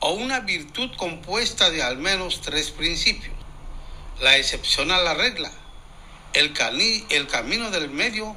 o 0.00 0.12
una 0.12 0.40
virtud 0.40 0.90
compuesta 0.96 1.70
de 1.70 1.82
al 1.82 1.96
menos 1.96 2.42
tres 2.42 2.70
principios. 2.70 3.34
La 4.20 4.36
excepción 4.36 4.90
a 4.90 4.98
la 4.98 5.14
regla, 5.14 5.50
el, 6.34 6.52
el 7.08 7.26
camino 7.26 7.70
del 7.70 7.88
medio 7.88 8.36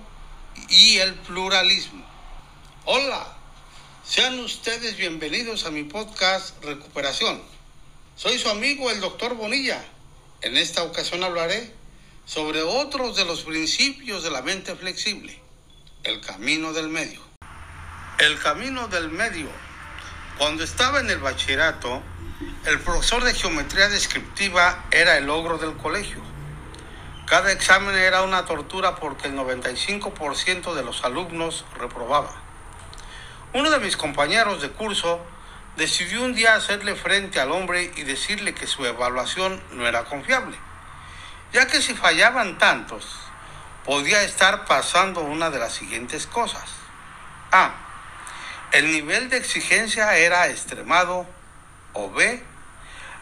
y 0.70 0.98
el 1.00 1.16
pluralismo. 1.16 2.06
Hola, 2.86 3.28
sean 4.06 4.40
ustedes 4.40 4.96
bienvenidos 4.96 5.66
a 5.66 5.72
mi 5.72 5.84
podcast 5.84 6.64
Recuperación. 6.64 7.42
Soy 8.16 8.40
su 8.40 8.50
amigo 8.50 8.90
el 8.90 9.02
doctor 9.02 9.36
Bonilla. 9.36 9.84
En 10.42 10.56
esta 10.56 10.84
ocasión 10.84 11.22
hablaré 11.24 11.74
sobre 12.26 12.62
otros 12.62 13.18
de 13.18 13.26
los 13.26 13.42
principios 13.42 14.24
de 14.24 14.32
la 14.32 14.42
mente 14.42 14.74
flexible, 14.76 15.38
el 16.04 16.22
camino 16.22 16.72
del 16.72 16.88
medio. 16.88 17.20
El 18.20 18.40
camino 18.40 18.88
del 18.88 19.10
medio. 19.10 19.50
Cuando 20.38 20.64
estaba 20.64 21.00
en 21.00 21.10
el 21.10 21.20
bachillerato, 21.20 22.02
el 22.66 22.80
profesor 22.80 23.24
de 23.24 23.34
geometría 23.34 23.90
descriptiva 23.90 24.86
era 24.92 25.18
el 25.18 25.30
ogro 25.30 25.58
del 25.58 25.76
colegio. 25.78 26.22
Cada 27.28 27.52
examen 27.52 27.96
era 27.96 28.24
una 28.24 28.46
tortura 28.46 28.96
porque 28.96 29.28
el 29.28 29.36
95% 29.36 30.74
de 30.74 30.84
los 30.84 31.04
alumnos 31.04 31.66
reprobaba. 31.78 32.34
Uno 33.54 33.70
de 33.70 33.80
mis 33.80 33.98
compañeros 33.98 34.62
de 34.62 34.70
curso 34.70 35.22
decidió 35.78 36.24
un 36.24 36.34
día 36.34 36.56
hacerle 36.56 36.96
frente 36.96 37.40
al 37.40 37.52
hombre 37.52 37.92
y 37.96 38.04
decirle 38.04 38.54
que 38.54 38.68
su 38.68 38.86
evaluación 38.86 39.62
no 39.72 39.88
era 39.88 40.04
confiable, 40.06 40.58
ya 41.54 41.68
que 41.68 41.82
si 41.82 41.94
fallaban 41.94 42.58
tantos, 42.58 43.06
podía 43.86 44.24
estar 44.24 44.66
pasando 44.66 45.22
una 45.22 45.50
de 45.50 45.60
las 45.60 45.74
siguientes 45.74 46.28
cosas. 46.28 46.70
A. 47.52 47.91
El 48.72 48.90
nivel 48.90 49.30
de 49.30 49.36
exigencia 49.36 50.16
era 50.16 50.48
extremado. 50.48 51.28
O 51.94 52.10
B. 52.10 52.42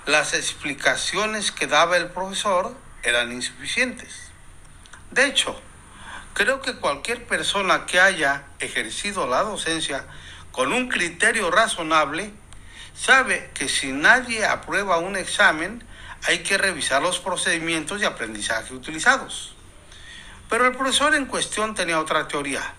Las 0.06 0.36
explicaciones 0.36 1.52
que 1.52 1.66
daba 1.66 1.98
el 1.98 2.10
profesor 2.10 2.76
eran 3.02 3.32
insuficientes. 3.32 4.30
De 5.10 5.26
hecho, 5.26 5.60
creo 6.36 6.62
que 6.62 6.76
cualquier 6.76 7.26
persona 7.26 7.88
que 7.88 8.00
haya 8.00 8.44
ejercido 8.60 9.26
la 9.26 9.42
docencia 9.42 10.06
con 10.52 10.72
un 10.72 10.88
criterio 10.88 11.50
razonable, 11.50 12.32
sabe 12.96 13.50
que 13.56 13.70
si 13.70 13.92
nadie 13.92 14.46
aprueba 14.46 14.98
un 14.98 15.16
examen, 15.16 15.84
hay 16.28 16.40
que 16.40 16.60
revisar 16.60 17.02
los 17.02 17.20
procedimientos 17.20 18.02
de 18.02 18.06
aprendizaje 18.06 18.74
utilizados. 18.74 19.56
Pero 20.48 20.68
el 20.68 20.76
profesor 20.76 21.16
en 21.16 21.26
cuestión 21.26 21.74
tenía 21.74 22.00
otra 22.00 22.28
teoría. 22.28 22.74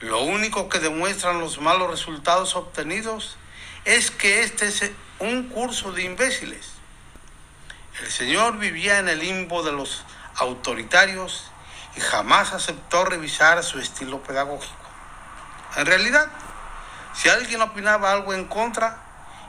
Lo 0.00 0.22
único 0.22 0.70
que 0.70 0.78
demuestran 0.78 1.40
los 1.40 1.60
malos 1.60 1.90
resultados 1.90 2.56
obtenidos 2.56 3.36
es 3.84 4.10
que 4.10 4.40
este 4.40 4.66
es 4.66 4.90
un 5.18 5.50
curso 5.50 5.92
de 5.92 6.04
imbéciles. 6.04 6.70
El 8.00 8.10
señor 8.10 8.56
vivía 8.56 8.98
en 8.98 9.10
el 9.10 9.18
limbo 9.18 9.62
de 9.62 9.72
los 9.72 10.04
autoritarios 10.36 11.50
y 11.96 12.00
jamás 12.00 12.54
aceptó 12.54 13.04
revisar 13.04 13.62
su 13.62 13.78
estilo 13.78 14.22
pedagógico. 14.22 14.74
En 15.76 15.84
realidad, 15.84 16.28
si 17.12 17.28
alguien 17.28 17.60
opinaba 17.60 18.10
algo 18.10 18.32
en 18.32 18.46
contra, 18.46 19.02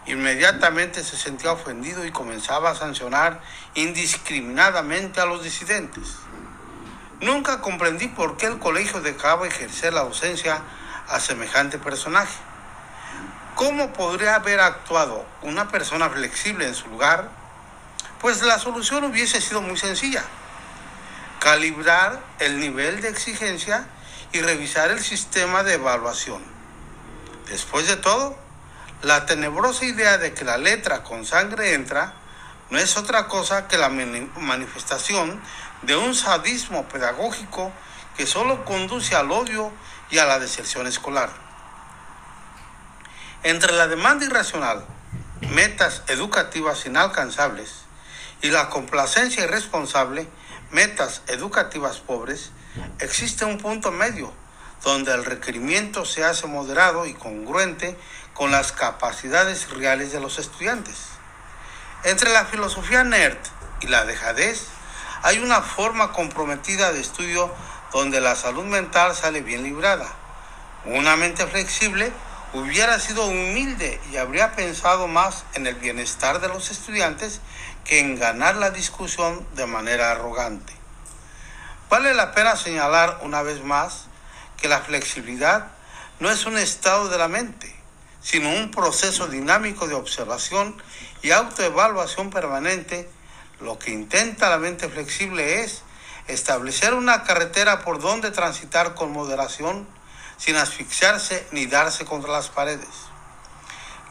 inmediatamente 0.05 1.01
se 1.05 1.15
sentía 1.15 1.53
ofendido 1.53 2.05
y 2.05 2.11
comenzaba 2.11 2.71
a 2.71 2.75
sancionar 2.75 3.41
indiscriminadamente 3.75 5.21
a 5.21 5.25
los 5.25 5.43
disidentes. 5.43 6.17
Nunca 7.21 7.61
comprendí 7.61 8.07
por 8.07 8.35
qué 8.35 8.47
el 8.47 8.57
colegio 8.57 8.99
dejaba 8.99 9.47
ejercer 9.47 9.93
la 9.93 10.03
docencia 10.03 10.63
a 11.07 11.19
semejante 11.19 11.77
personaje. 11.77 12.33
¿Cómo 13.53 13.93
podría 13.93 14.35
haber 14.35 14.59
actuado 14.59 15.23
una 15.43 15.67
persona 15.67 16.09
flexible 16.09 16.67
en 16.67 16.73
su 16.73 16.87
lugar? 16.87 17.29
Pues 18.19 18.41
la 18.41 18.57
solución 18.57 19.03
hubiese 19.03 19.39
sido 19.39 19.61
muy 19.61 19.77
sencilla. 19.77 20.23
Calibrar 21.39 22.19
el 22.39 22.59
nivel 22.59 23.01
de 23.01 23.09
exigencia 23.09 23.85
y 24.31 24.41
revisar 24.41 24.89
el 24.89 24.99
sistema 24.99 25.61
de 25.61 25.75
evaluación. 25.75 26.41
Después 27.47 27.87
de 27.87 27.97
todo, 27.97 28.35
la 29.03 29.27
tenebrosa 29.27 29.85
idea 29.85 30.17
de 30.17 30.33
que 30.33 30.43
la 30.43 30.57
letra 30.57 31.03
con 31.03 31.25
sangre 31.25 31.73
entra 31.75 32.13
no 32.71 32.79
es 32.79 32.97
otra 32.97 33.27
cosa 33.27 33.67
que 33.67 33.77
la 33.77 33.89
manifestación 33.89 35.41
de 35.81 35.97
un 35.97 36.15
sadismo 36.15 36.87
pedagógico 36.87 37.71
que 38.15 38.25
solo 38.25 38.65
conduce 38.65 39.15
al 39.15 39.31
odio 39.31 39.71
y 40.09 40.17
a 40.17 40.25
la 40.25 40.39
deserción 40.39 40.87
escolar. 40.87 41.29
Entre 43.43 43.73
la 43.73 43.87
demanda 43.87 44.25
irracional, 44.25 44.85
metas 45.49 46.03
educativas 46.07 46.85
inalcanzables, 46.85 47.81
y 48.41 48.49
la 48.49 48.69
complacencia 48.69 49.43
irresponsable, 49.43 50.27
metas 50.71 51.21
educativas 51.27 51.97
pobres, 51.99 52.51
existe 52.99 53.45
un 53.45 53.57
punto 53.57 53.91
medio 53.91 54.33
donde 54.83 55.13
el 55.13 55.25
requerimiento 55.25 56.05
se 56.05 56.23
hace 56.23 56.47
moderado 56.47 57.05
y 57.05 57.13
congruente 57.13 57.97
con 58.33 58.49
las 58.49 58.71
capacidades 58.71 59.69
reales 59.69 60.11
de 60.11 60.19
los 60.21 60.39
estudiantes. 60.39 61.20
Entre 62.03 62.31
la 62.31 62.45
filosofía 62.45 63.03
nerd 63.03 63.37
y 63.79 63.87
la 63.87 64.05
dejadez 64.05 64.65
hay 65.21 65.37
una 65.37 65.61
forma 65.61 66.11
comprometida 66.13 66.91
de 66.91 66.99
estudio 66.99 67.53
donde 67.93 68.19
la 68.19 68.35
salud 68.35 68.63
mental 68.63 69.15
sale 69.15 69.41
bien 69.41 69.61
librada. 69.61 70.07
Una 70.85 71.15
mente 71.15 71.45
flexible 71.45 72.11
hubiera 72.53 72.99
sido 72.99 73.27
humilde 73.27 74.01
y 74.11 74.17
habría 74.17 74.53
pensado 74.53 75.07
más 75.07 75.45
en 75.53 75.67
el 75.67 75.75
bienestar 75.75 76.41
de 76.41 76.47
los 76.47 76.71
estudiantes 76.71 77.39
que 77.85 77.99
en 77.99 78.17
ganar 78.17 78.55
la 78.55 78.71
discusión 78.71 79.45
de 79.53 79.67
manera 79.67 80.09
arrogante. 80.09 80.73
Vale 81.87 82.15
la 82.15 82.31
pena 82.31 82.55
señalar 82.55 83.19
una 83.21 83.43
vez 83.43 83.63
más 83.63 84.05
que 84.57 84.67
la 84.67 84.81
flexibilidad 84.81 85.67
no 86.19 86.31
es 86.31 86.47
un 86.47 86.57
estado 86.57 87.09
de 87.09 87.19
la 87.19 87.27
mente, 87.27 87.75
sino 88.21 88.49
un 88.49 88.71
proceso 88.71 89.27
dinámico 89.27 89.87
de 89.87 89.93
observación 89.93 90.81
y 91.21 91.31
autoevaluación 91.31 92.29
permanente. 92.29 93.09
Lo 93.59 93.77
que 93.77 93.91
intenta 93.91 94.49
la 94.49 94.57
mente 94.57 94.89
flexible 94.89 95.63
es 95.63 95.83
establecer 96.27 96.93
una 96.93 97.23
carretera 97.23 97.81
por 97.81 97.99
donde 97.99 98.31
transitar 98.31 98.95
con 98.95 99.11
moderación, 99.11 99.87
sin 100.37 100.55
asfixiarse 100.55 101.45
ni 101.51 101.67
darse 101.67 102.05
contra 102.05 102.31
las 102.31 102.49
paredes. 102.49 102.87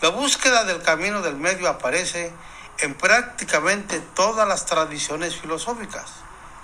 La 0.02 0.10
búsqueda 0.10 0.64
del 0.64 0.82
camino 0.82 1.20
del 1.20 1.36
medio 1.36 1.68
aparece 1.68 2.32
en 2.78 2.94
prácticamente 2.94 4.00
todas 4.14 4.46
las 4.48 4.66
tradiciones 4.66 5.36
filosóficas 5.36 6.06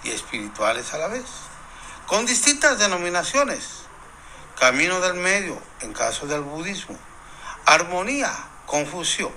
y 0.04 0.10
espirituales 0.10 0.94
a 0.94 0.98
la 0.98 1.08
vez 1.08 1.24
con 2.06 2.24
distintas 2.24 2.78
denominaciones. 2.78 3.82
Camino 4.58 5.00
del 5.00 5.14
medio, 5.14 5.60
en 5.80 5.92
caso 5.92 6.26
del 6.26 6.40
budismo. 6.40 6.96
Armonía, 7.66 8.32
Confucio. 8.64 9.30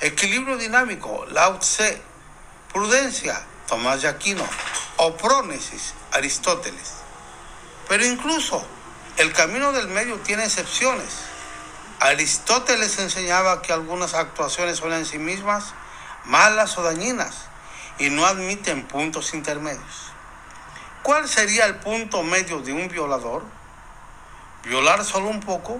Equilibrio 0.00 0.56
dinámico, 0.56 1.24
Lao 1.30 1.58
Tse. 1.58 2.02
Prudencia, 2.72 3.40
Tomás 3.68 4.02
de 4.02 4.08
Aquino. 4.08 4.44
O 4.96 5.16
prónesis, 5.16 5.94
Aristóteles. 6.12 6.94
Pero 7.88 8.04
incluso 8.04 8.64
el 9.16 9.32
camino 9.32 9.72
del 9.72 9.88
medio 9.88 10.16
tiene 10.18 10.44
excepciones. 10.44 11.20
Aristóteles 12.00 12.98
enseñaba 12.98 13.62
que 13.62 13.72
algunas 13.72 14.14
actuaciones 14.14 14.78
son 14.78 14.92
en 14.92 15.06
sí 15.06 15.18
mismas 15.18 15.72
malas 16.24 16.76
o 16.78 16.82
dañinas 16.82 17.46
y 17.98 18.10
no 18.10 18.26
admiten 18.26 18.86
puntos 18.86 19.34
intermedios. 19.34 20.12
¿Cuál 21.02 21.28
sería 21.28 21.66
el 21.66 21.76
punto 21.76 22.22
medio 22.22 22.60
de 22.60 22.72
un 22.72 22.88
violador? 22.88 23.44
¿Violar 24.64 25.04
solo 25.04 25.28
un 25.28 25.40
poco? 25.40 25.78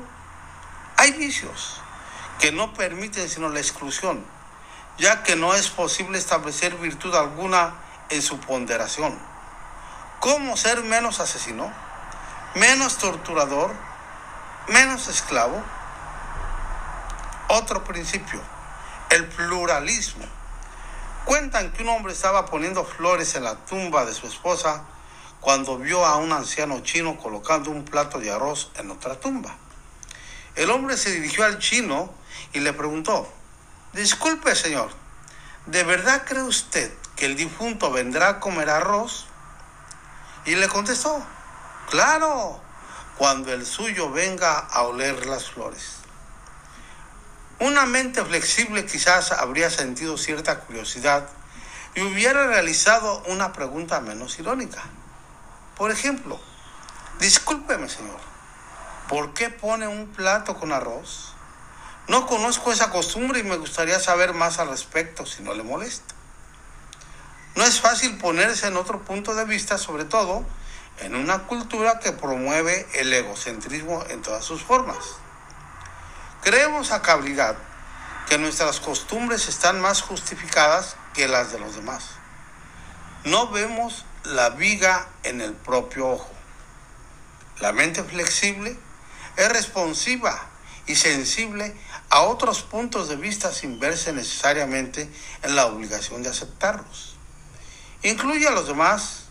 Hay 0.97 1.13
vicios 1.13 1.81
que 2.41 2.53
no 2.53 2.75
permiten 2.75 3.29
sino 3.29 3.49
la 3.49 3.61
exclusión, 3.61 4.25
ya 4.99 5.23
que 5.23 5.37
no 5.37 5.55
es 5.55 5.69
posible 5.69 6.19
establecer 6.19 6.75
virtud 6.77 7.15
alguna 7.15 7.75
en 8.11 8.23
su 8.23 8.39
ponderación. 8.39 9.19
¿Cómo 10.21 10.57
ser 10.57 10.83
menos 10.83 11.21
asesino? 11.21 11.73
¿Menos 12.55 12.99
torturador? 12.99 13.73
¿Menos 14.69 15.09
esclavo? 15.09 15.63
Otro 17.49 17.85
principio, 17.85 18.41
el 19.11 19.27
pluralismo. 19.27 20.25
Cuentan 21.25 21.73
que 21.73 21.83
un 21.83 21.91
hombre 21.91 22.13
estaba 22.13 22.47
poniendo 22.47 22.85
flores 22.85 23.35
en 23.35 23.45
la 23.45 23.57
tumba 23.65 24.05
de 24.05 24.15
su 24.15 24.27
esposa 24.27 24.85
cuando 25.41 25.79
vio 25.79 26.07
a 26.07 26.17
un 26.17 26.33
anciano 26.33 26.81
chino 26.81 27.19
colocando 27.19 27.71
un 27.71 27.85
plato 27.85 28.19
de 28.19 28.31
arroz 28.31 28.71
en 28.77 28.91
otra 28.91 29.21
tumba. 29.21 29.55
El 30.55 30.71
hombre 30.71 30.97
se 30.97 31.11
dirigió 31.13 31.45
al 31.45 31.59
chino 31.59 32.15
y 32.53 32.61
le 32.61 32.73
preguntó, 32.73 33.29
disculpe 33.93 34.55
señor, 34.55 34.91
¿de 35.67 35.83
verdad 35.85 36.25
cree 36.25 36.43
usted 36.43 36.93
que 37.17 37.27
el 37.27 37.37
difunto 37.37 37.91
vendrá 37.91 38.29
a 38.29 38.41
comer 38.41 38.71
arroz? 38.71 39.27
Y 40.45 40.57
le 40.57 40.69
contestó, 40.69 41.25
claro, 41.91 42.61
cuando 43.17 43.53
el 43.53 43.65
suyo 43.65 44.11
venga 44.11 44.59
a 44.59 44.83
oler 44.83 45.27
las 45.27 45.51
flores. 45.51 45.97
Una 47.61 47.87
mente 47.87 48.25
flexible 48.25 48.85
quizás 48.85 49.33
habría 49.33 49.71
sentido 49.71 50.19
cierta 50.19 50.61
curiosidad 50.61 51.29
y 51.95 52.03
hubiera 52.03 52.49
realizado 52.49 53.23
una 53.27 53.53
pregunta 53.53 54.01
menos 54.01 54.39
irónica. 54.39 54.83
Por 55.77 55.91
ejemplo, 55.91 56.41
discúlpeme 57.21 57.89
señor, 57.89 58.19
¿por 59.09 59.35
qué 59.35 59.51
pone 59.51 59.87
un 59.87 60.09
plato 60.09 60.57
con 60.59 60.73
arroz? 60.73 61.34
No 62.07 62.27
conozco 62.27 62.71
esa 62.71 62.91
costumbre 62.91 63.41
y 63.41 63.45
me 63.45 63.57
gustaría 63.57 63.99
saber 63.99 64.35
más 64.35 64.59
al 64.59 64.69
respecto 64.69 65.25
si 65.25 65.43
no 65.43 65.55
le 65.55 65.63
molesta. 65.63 66.15
No 67.55 67.65
es 67.65 67.81
fácil 67.81 68.19
ponerse 68.19 68.67
en 68.67 68.77
otro 68.77 69.03
punto 69.05 69.35
de 69.35 69.45
vista, 69.45 69.79
sobre 69.79 70.05
todo 70.05 70.45
en 71.01 71.15
una 71.15 71.45
cultura 71.45 72.01
que 72.01 72.13
promueve 72.13 72.87
el 72.95 73.13
egocentrismo 73.13 74.05
en 74.09 74.23
todas 74.23 74.45
sus 74.45 74.63
formas. 74.63 74.99
Creemos 76.43 76.91
a 76.91 77.01
cabalidad 77.01 77.57
que 78.29 78.39
nuestras 78.39 78.81
costumbres 78.81 79.49
están 79.49 79.81
más 79.81 80.03
justificadas 80.03 80.97
que 81.15 81.29
las 81.29 81.53
de 81.53 81.59
los 81.59 81.77
demás. 81.77 82.05
No 83.25 83.49
vemos 83.49 84.05
la 84.25 84.51
viga 84.51 85.09
en 85.23 85.41
el 85.41 85.55
propio 85.55 86.09
ojo. 86.09 86.31
La 87.61 87.73
mente 87.73 88.03
flexible 88.03 88.77
es 89.37 89.49
responsiva 89.49 90.49
y 90.87 90.97
sensible 90.97 91.75
a 92.11 92.21
otros 92.23 92.63
puntos 92.63 93.09
de 93.09 93.17
vista 93.17 93.53
sin 93.53 93.81
verse 93.81 94.13
necesariamente 94.13 95.11
en 95.43 95.57
la 95.57 95.67
obligación 95.67 96.23
de 96.23 96.31
aceptarlos. 96.31 97.17
Incluye 98.03 98.47
a 98.47 98.53
los 98.53 98.69
demás, 98.69 99.25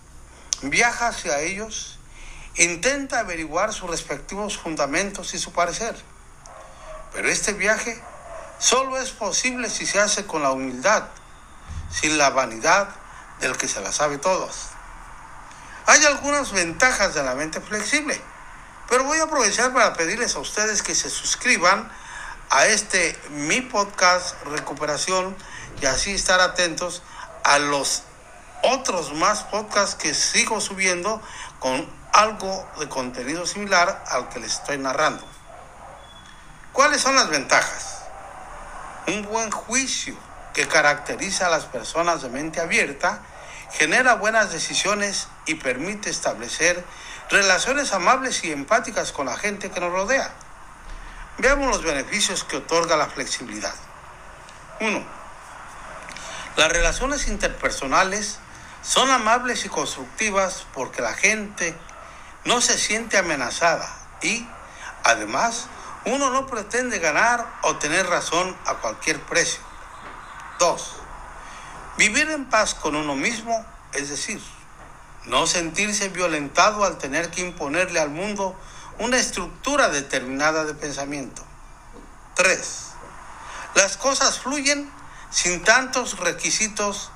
viaja 0.64 1.08
hacia 1.08 1.40
ellos, 1.40 2.00
intenta 2.56 3.20
averiguar 3.20 3.74
sus 3.74 3.90
respectivos 3.90 4.58
fundamentos 4.58 5.34
y 5.34 5.40
su 5.40 5.54
parecer. 5.54 5.96
Pero 7.14 7.30
este 7.30 7.54
viaje 7.54 8.02
solo 8.60 8.98
es 8.98 9.12
posible 9.12 9.70
si 9.70 9.86
se 9.86 10.00
hace 10.00 10.26
con 10.26 10.42
la 10.42 10.52
humildad, 10.52 11.04
sin 11.92 12.18
la 12.18 12.32
vanidad 12.32 12.90
del 13.40 13.58
que 13.58 13.68
se 13.68 13.82
la 13.82 13.92
sabe 13.92 14.18
todas. 14.18 14.70
Hay 15.86 16.04
algunas 16.06 16.52
ventajas 16.52 17.14
de 17.14 17.24
la 17.24 17.36
mente 17.36 17.60
flexible, 17.62 18.20
pero 18.88 19.04
voy 19.04 19.20
a 19.20 19.24
aprovechar 19.24 19.74
para 19.74 19.94
pedirles 19.94 20.36
a 20.36 20.40
ustedes 20.40 20.82
que 20.82 20.96
se 20.96 21.10
suscriban 21.10 21.92
a 22.54 22.68
este 22.68 23.18
mi 23.32 23.62
podcast 23.62 24.36
recuperación 24.46 25.36
y 25.82 25.88
así 25.88 26.12
estar 26.12 26.40
atentos 26.40 27.02
a 27.44 27.58
los 27.58 28.04
otros 28.62 29.12
más 29.14 29.42
podcasts 29.46 29.96
que 29.96 30.14
sigo 30.14 30.62
subiendo 30.62 31.20
con 31.58 31.90
algo 32.12 32.70
de 32.80 32.88
contenido 32.88 33.48
similar 33.48 34.04
al 34.08 34.30
que 34.30 34.40
les 34.40 34.54
estoy 34.54 34.78
narrando. 34.78 35.26
¿Cuáles 36.74 37.02
son 37.02 37.16
las 37.16 37.28
ventajas? 37.30 38.04
Un 39.08 39.24
buen 39.24 39.50
juicio 39.50 40.16
que 40.54 40.68
caracteriza 40.68 41.48
a 41.48 41.50
las 41.50 41.66
personas 41.66 42.22
de 42.22 42.30
mente 42.30 42.62
abierta 42.62 43.24
genera 43.72 44.14
buenas 44.14 44.52
decisiones 44.52 45.28
y 45.48 45.56
permite 45.56 46.12
establecer 46.12 46.86
relaciones 47.32 47.94
amables 47.94 48.44
y 48.44 48.52
empáticas 48.52 49.12
con 49.12 49.26
la 49.26 49.38
gente 49.38 49.72
que 49.72 49.80
nos 49.80 49.92
rodea. 49.92 50.32
Veamos 51.40 51.68
los 51.68 51.84
beneficios 51.84 52.44
que 52.44 52.58
otorga 52.58 52.96
la 52.96 53.08
flexibilidad. 53.08 53.74
1. 54.80 55.04
Las 56.58 56.72
relaciones 56.72 57.28
interpersonales 57.28 58.38
son 58.84 59.10
amables 59.10 59.66
y 59.66 59.70
constructivas 59.70 60.68
porque 60.74 61.02
la 61.02 61.14
gente 61.14 61.76
no 62.46 62.62
se 62.62 62.78
siente 62.78 63.18
amenazada 63.18 63.90
y, 64.22 64.48
además, 65.04 65.68
uno 66.06 66.30
no 66.30 66.46
pretende 66.46 67.00
ganar 67.00 67.48
o 67.64 67.78
tener 67.78 68.06
razón 68.08 68.56
a 68.66 68.76
cualquier 68.76 69.20
precio. 69.22 69.62
2. 70.60 70.96
Vivir 71.98 72.30
en 72.30 72.46
paz 72.46 72.76
con 72.76 72.96
uno 72.96 73.16
mismo, 73.16 73.66
es 73.94 74.10
decir, 74.10 74.40
no 75.26 75.48
sentirse 75.48 76.10
violentado 76.10 76.84
al 76.84 77.00
tener 77.00 77.32
que 77.32 77.42
imponerle 77.42 78.00
al 78.00 78.10
mundo 78.10 78.56
una 79.00 79.18
estructura 79.18 79.90
determinada 79.90 80.66
de 80.66 80.74
pensamiento. 80.74 81.44
3. 82.36 82.60
Las 83.76 83.98
cosas 83.98 84.40
fluyen 84.40 84.92
sin 85.32 85.64
tantos 85.64 86.20
requisitos 86.20 87.12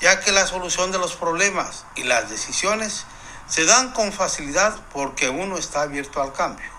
ya 0.00 0.20
que 0.20 0.32
la 0.32 0.46
solución 0.46 0.92
de 0.92 0.98
los 0.98 1.14
problemas 1.14 1.84
y 1.94 2.04
las 2.04 2.30
decisiones 2.30 3.04
se 3.46 3.64
dan 3.64 3.92
con 3.92 4.12
facilidad 4.12 4.80
porque 4.92 5.28
uno 5.28 5.58
está 5.58 5.82
abierto 5.82 6.22
al 6.22 6.32
cambio. 6.32 6.70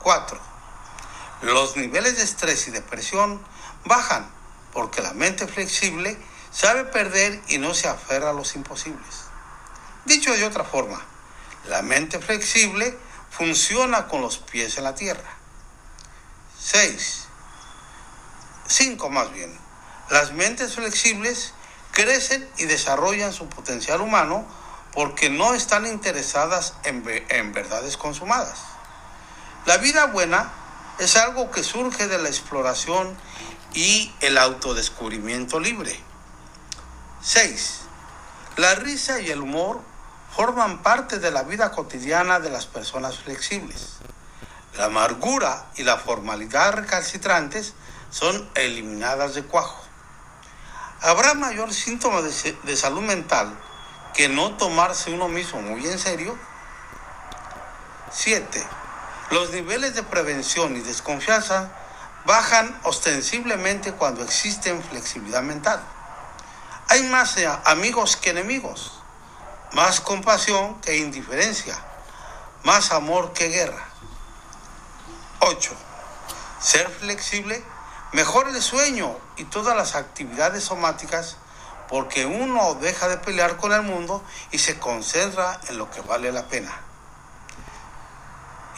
4. 0.00 0.40
Los 1.42 1.76
niveles 1.76 2.16
de 2.16 2.22
estrés 2.22 2.68
y 2.68 2.70
depresión 2.70 3.42
bajan 3.84 4.30
porque 4.72 5.02
la 5.02 5.12
mente 5.12 5.46
flexible 5.46 6.16
sabe 6.52 6.84
perder 6.84 7.40
y 7.48 7.58
no 7.58 7.74
se 7.74 7.88
aferra 7.88 8.30
a 8.30 8.34
los 8.34 8.54
imposibles. 8.54 9.24
Dicho 10.04 10.32
de 10.32 10.44
otra 10.44 10.64
forma, 10.64 11.00
la 11.66 11.82
mente 11.82 12.18
flexible 12.20 12.96
funciona 13.30 14.08
con 14.08 14.20
los 14.20 14.38
pies 14.38 14.76
en 14.78 14.84
la 14.84 14.94
tierra. 14.94 15.36
6. 16.60 17.24
5 18.66 19.10
más 19.10 19.32
bien. 19.32 19.56
Las 20.10 20.32
mentes 20.32 20.74
flexibles 20.74 21.54
crecen 21.92 22.48
y 22.58 22.64
desarrollan 22.64 23.32
su 23.32 23.48
potencial 23.48 24.00
humano 24.00 24.46
porque 24.92 25.30
no 25.30 25.54
están 25.54 25.86
interesadas 25.86 26.74
en, 26.84 27.04
en, 27.28 27.52
verdades 27.52 27.96
consumadas. 27.96 28.58
La 29.66 29.78
vida 29.78 30.06
buena 30.06 30.52
es 30.98 31.16
algo 31.16 31.50
que 31.50 31.62
surge 31.62 32.08
de 32.08 32.18
la 32.18 32.28
exploración 32.28 33.16
y 33.72 34.12
el 34.20 34.36
autodescubrimiento 34.38 35.60
libre. 35.60 35.98
6. 37.22 37.80
La 38.56 38.74
risa 38.74 39.20
y 39.20 39.30
el 39.30 39.40
humor 39.40 39.80
forman 40.34 40.82
parte 40.82 41.18
de 41.18 41.30
la 41.30 41.42
vida 41.42 41.70
cotidiana 41.70 42.40
de 42.40 42.50
las 42.50 42.66
personas 42.66 43.18
flexibles. 43.18 43.96
La 44.76 44.86
amargura 44.86 45.66
y 45.74 45.82
la 45.82 45.96
formalidad 45.96 46.74
recalcitrantes 46.74 47.74
son 48.10 48.48
eliminadas 48.54 49.34
de 49.34 49.44
cuajo. 49.44 49.82
¿Habrá 51.02 51.34
mayor 51.34 51.72
síntoma 51.72 52.20
de, 52.22 52.76
salud 52.76 53.00
mental 53.00 53.58
que 54.14 54.28
no 54.28 54.56
tomarse 54.56 55.10
uno 55.10 55.28
mismo 55.28 55.62
muy 55.62 55.86
en 55.86 55.98
serio? 55.98 56.36
7. 58.12 58.66
Los 59.30 59.50
niveles 59.50 59.94
de 59.94 60.02
prevención 60.02 60.76
y 60.76 60.80
desconfianza 60.80 61.70
bajan 62.24 62.78
ostensiblemente 62.84 63.92
cuando 63.92 64.22
existen 64.22 64.82
flexibilidad 64.82 65.42
mental. 65.42 65.80
Hay 66.88 67.04
más 67.04 67.36
amigos 67.64 68.16
que 68.16 68.30
enemigos, 68.30 68.99
más 69.72 70.00
compasión 70.00 70.80
que 70.80 70.96
indiferencia, 70.96 71.78
más 72.64 72.92
amor 72.92 73.32
que 73.32 73.48
guerra. 73.48 73.88
8. 75.40 75.72
Ser 76.60 76.88
flexible 76.90 77.64
Mejor 78.12 78.48
el 78.48 78.60
sueño 78.60 79.16
y 79.36 79.44
todas 79.44 79.76
las 79.76 79.94
actividades 79.94 80.64
somáticas 80.64 81.36
porque 81.88 82.26
uno 82.26 82.74
deja 82.74 83.06
de 83.06 83.18
pelear 83.18 83.56
con 83.56 83.70
el 83.70 83.82
mundo 83.82 84.24
y 84.50 84.58
se 84.58 84.80
concentra 84.80 85.60
en 85.68 85.78
lo 85.78 85.88
que 85.92 86.00
vale 86.00 86.32
la 86.32 86.46
pena. 86.46 86.72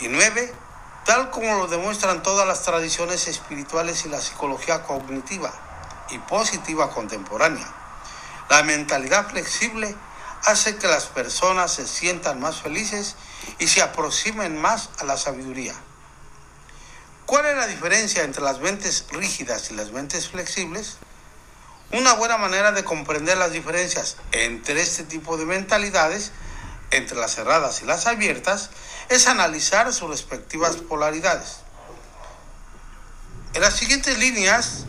Y 0.00 0.08
nueve, 0.08 0.52
tal 1.06 1.30
como 1.30 1.56
lo 1.56 1.66
demuestran 1.66 2.22
todas 2.22 2.46
las 2.46 2.62
tradiciones 2.62 3.26
espirituales 3.26 4.04
y 4.04 4.10
la 4.10 4.20
psicología 4.20 4.82
cognitiva 4.82 5.50
y 6.10 6.18
positiva 6.18 6.90
contemporánea, 6.90 7.66
la 8.50 8.62
mentalidad 8.64 9.30
flexible 9.30 9.96
hace 10.44 10.76
que 10.76 10.88
las 10.88 11.06
personas 11.06 11.72
se 11.72 11.86
sientan 11.86 12.40
más 12.40 12.60
felices 12.60 13.16
y 13.58 13.68
se 13.68 13.82
aproximen 13.82 14.60
más 14.60 14.90
a 14.98 15.04
la 15.04 15.16
sabiduría. 15.16 15.74
¿Cuál 17.26 17.46
es 17.46 17.56
la 17.56 17.66
diferencia 17.66 18.24
entre 18.24 18.42
las 18.42 18.58
mentes 18.58 19.06
rígidas 19.10 19.70
y 19.70 19.74
las 19.74 19.92
mentes 19.92 20.28
flexibles? 20.28 20.96
Una 21.92 22.14
buena 22.14 22.36
manera 22.38 22.72
de 22.72 22.84
comprender 22.84 23.36
las 23.38 23.52
diferencias 23.52 24.16
entre 24.32 24.80
este 24.80 25.04
tipo 25.04 25.36
de 25.36 25.44
mentalidades, 25.44 26.32
entre 26.90 27.16
las 27.16 27.34
cerradas 27.34 27.82
y 27.82 27.86
las 27.86 28.06
abiertas, 28.06 28.70
es 29.08 29.26
analizar 29.28 29.92
sus 29.92 30.10
respectivas 30.10 30.76
polaridades. 30.76 31.58
En 33.54 33.60
las 33.60 33.76
siguientes 33.76 34.18
líneas 34.18 34.86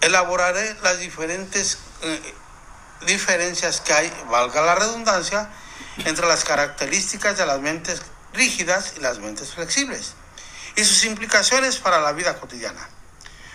elaboraré 0.00 0.74
las 0.82 0.98
diferentes 0.98 1.78
eh, 2.02 2.34
diferencias 3.06 3.80
que 3.80 3.92
hay, 3.92 4.12
valga 4.30 4.62
la 4.62 4.74
redundancia, 4.74 5.50
entre 6.04 6.26
las 6.26 6.44
características 6.44 7.36
de 7.36 7.46
las 7.46 7.60
mentes 7.60 8.02
rígidas 8.32 8.94
y 8.96 9.00
las 9.00 9.18
mentes 9.18 9.54
flexibles 9.54 10.14
y 10.76 10.84
sus 10.84 11.04
implicaciones 11.04 11.78
para 11.78 12.00
la 12.00 12.12
vida 12.12 12.38
cotidiana. 12.38 12.88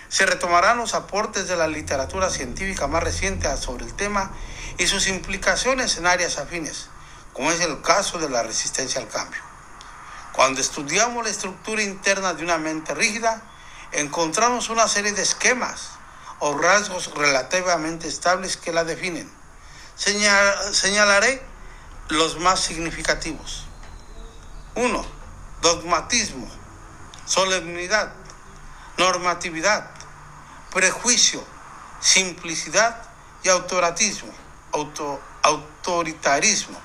Se 0.08 0.26
retomarán 0.26 0.78
los 0.78 0.94
aportes 0.94 1.48
de 1.48 1.56
la 1.56 1.66
literatura 1.66 2.30
científica 2.30 2.86
más 2.86 3.02
reciente 3.02 3.54
sobre 3.56 3.84
el 3.84 3.94
tema 3.94 4.30
y 4.78 4.86
sus 4.86 5.08
implicaciones 5.08 5.96
en 5.96 6.06
áreas 6.06 6.38
afines, 6.38 6.88
como 7.32 7.50
es 7.50 7.60
el 7.60 7.80
caso 7.82 8.18
de 8.18 8.28
la 8.28 8.42
resistencia 8.42 9.00
al 9.00 9.08
cambio. 9.08 9.40
Cuando 10.32 10.60
estudiamos 10.60 11.24
la 11.24 11.30
estructura 11.30 11.82
interna 11.82 12.34
de 12.34 12.44
una 12.44 12.58
mente 12.58 12.94
rígida, 12.94 13.42
encontramos 13.92 14.68
una 14.68 14.86
serie 14.86 15.12
de 15.12 15.22
esquemas 15.22 15.95
o 16.40 16.56
rasgos 16.56 17.12
relativamente 17.14 18.08
estables 18.08 18.56
que 18.56 18.72
la 18.72 18.84
definen. 18.84 19.30
señalaré 19.96 21.42
los 22.08 22.38
más 22.38 22.60
significativos. 22.60 23.64
1. 24.74 25.06
Dogmatismo, 25.62 26.48
solemnidad, 27.24 28.12
normatividad, 28.98 29.90
prejuicio, 30.70 31.42
simplicidad 32.00 33.02
y 33.42 33.48
autoritarismo. 33.48 34.32
autoritarismo. 35.42 36.78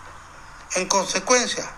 En 0.75 0.87
consecuencia, 0.87 1.69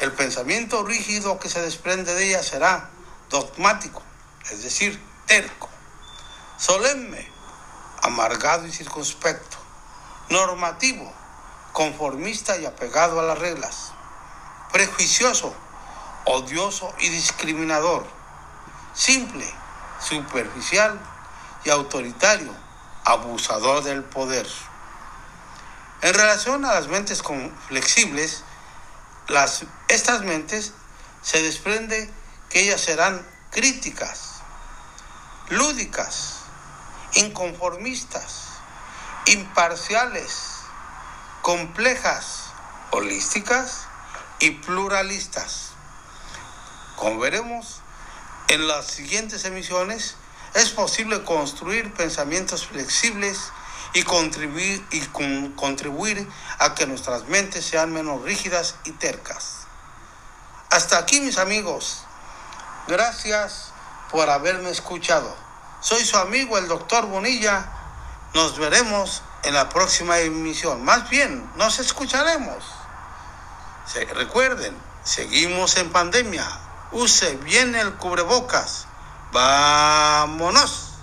el 0.00 0.10
pensamiento 0.12 0.82
rígido 0.84 1.38
que 1.38 1.48
se 1.48 1.62
desprende 1.62 2.14
de 2.14 2.28
ella 2.28 2.42
será 2.42 2.90
dogmático, 3.30 4.02
es 4.50 4.64
decir, 4.64 5.00
terco, 5.26 5.70
solemne, 6.56 7.30
amargado 8.02 8.66
y 8.66 8.72
circunspecto, 8.72 9.56
normativo, 10.28 11.12
conformista 11.72 12.56
y 12.56 12.66
apegado 12.66 13.20
a 13.20 13.24
las 13.24 13.38
reglas, 13.38 13.92
prejuicioso, 14.72 15.54
odioso 16.24 16.94
y 17.00 17.08
discriminador, 17.08 18.06
simple, 18.94 19.46
superficial 20.00 20.98
y 21.64 21.70
autoritario, 21.70 22.54
abusador 23.04 23.82
del 23.82 24.04
poder. 24.04 24.46
En 26.02 26.14
relación 26.14 26.64
a 26.64 26.74
las 26.74 26.88
mentes 26.88 27.22
flexibles, 27.68 28.44
estas 29.88 30.22
mentes 30.22 30.72
se 31.22 31.42
desprende 31.42 32.10
que 32.50 32.60
ellas 32.60 32.80
serán 32.80 33.26
críticas, 33.50 34.40
lúdicas, 35.48 36.43
inconformistas, 37.14 38.48
imparciales, 39.26 40.60
complejas, 41.42 42.44
holísticas 42.90 43.86
y 44.40 44.50
pluralistas. 44.52 45.70
Como 46.96 47.18
veremos 47.18 47.80
en 48.48 48.66
las 48.66 48.86
siguientes 48.86 49.44
emisiones, 49.44 50.16
es 50.54 50.70
posible 50.70 51.24
construir 51.24 51.92
pensamientos 51.94 52.66
flexibles 52.66 53.50
y 53.94 54.02
contribuir, 54.02 54.84
y 54.90 55.00
contribuir 55.56 56.28
a 56.58 56.74
que 56.74 56.86
nuestras 56.86 57.28
mentes 57.28 57.64
sean 57.64 57.92
menos 57.92 58.22
rígidas 58.22 58.76
y 58.84 58.92
tercas. 58.92 59.66
Hasta 60.70 60.98
aquí 60.98 61.20
mis 61.20 61.38
amigos. 61.38 62.04
Gracias 62.88 63.72
por 64.10 64.28
haberme 64.28 64.70
escuchado. 64.70 65.43
Soy 65.84 66.02
su 66.02 66.16
amigo 66.16 66.56
el 66.56 66.66
doctor 66.66 67.04
Bonilla. 67.04 67.66
Nos 68.32 68.58
veremos 68.58 69.20
en 69.42 69.52
la 69.52 69.68
próxima 69.68 70.18
emisión. 70.18 70.82
Más 70.82 71.10
bien, 71.10 71.46
nos 71.56 71.78
escucharemos. 71.78 72.64
Se, 73.84 74.06
recuerden, 74.06 74.74
seguimos 75.02 75.76
en 75.76 75.92
pandemia. 75.92 76.46
Use 76.90 77.36
bien 77.36 77.74
el 77.74 77.96
cubrebocas. 77.96 78.86
Vámonos. 79.30 80.93